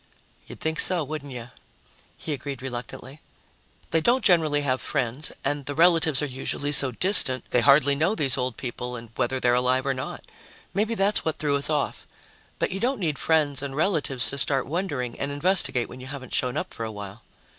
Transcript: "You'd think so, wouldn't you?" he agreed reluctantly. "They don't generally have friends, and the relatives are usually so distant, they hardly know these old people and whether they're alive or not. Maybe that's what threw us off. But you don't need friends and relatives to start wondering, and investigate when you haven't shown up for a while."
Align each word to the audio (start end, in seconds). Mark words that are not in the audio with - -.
"You'd 0.47 0.59
think 0.59 0.79
so, 0.79 1.03
wouldn't 1.03 1.31
you?" 1.31 1.51
he 2.17 2.33
agreed 2.33 2.63
reluctantly. 2.63 3.21
"They 3.91 4.01
don't 4.01 4.23
generally 4.25 4.61
have 4.61 4.81
friends, 4.81 5.31
and 5.45 5.67
the 5.67 5.75
relatives 5.75 6.23
are 6.23 6.25
usually 6.25 6.71
so 6.71 6.89
distant, 6.89 7.43
they 7.51 7.61
hardly 7.61 7.93
know 7.93 8.15
these 8.15 8.35
old 8.35 8.57
people 8.57 8.95
and 8.95 9.11
whether 9.15 9.39
they're 9.39 9.53
alive 9.53 9.85
or 9.85 9.93
not. 9.93 10.25
Maybe 10.73 10.95
that's 10.95 11.23
what 11.23 11.37
threw 11.37 11.55
us 11.55 11.69
off. 11.69 12.07
But 12.57 12.71
you 12.71 12.79
don't 12.79 12.99
need 12.99 13.19
friends 13.19 13.61
and 13.61 13.75
relatives 13.75 14.27
to 14.31 14.39
start 14.39 14.65
wondering, 14.65 15.19
and 15.19 15.31
investigate 15.31 15.87
when 15.87 15.99
you 15.99 16.07
haven't 16.07 16.33
shown 16.33 16.57
up 16.57 16.73
for 16.73 16.83
a 16.83 16.91
while." 16.91 17.21